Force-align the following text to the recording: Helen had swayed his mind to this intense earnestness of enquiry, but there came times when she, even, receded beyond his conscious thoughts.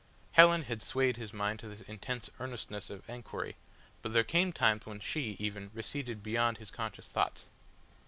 Helen 0.31 0.63
had 0.63 0.81
swayed 0.81 1.17
his 1.17 1.31
mind 1.31 1.59
to 1.59 1.67
this 1.67 1.81
intense 1.87 2.31
earnestness 2.39 2.89
of 2.89 3.07
enquiry, 3.07 3.55
but 4.01 4.13
there 4.13 4.23
came 4.23 4.51
times 4.51 4.87
when 4.87 4.99
she, 4.99 5.35
even, 5.37 5.69
receded 5.75 6.23
beyond 6.23 6.57
his 6.57 6.71
conscious 6.71 7.07
thoughts. 7.07 7.51